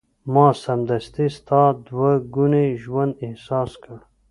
ما 0.33 0.47
سمدستي 0.63 1.27
ستا 1.37 1.61
دوه 1.87 2.11
ګونی 2.33 2.67
ژوند 2.83 3.11
احساس 3.25 3.71
کړ. 3.83 3.97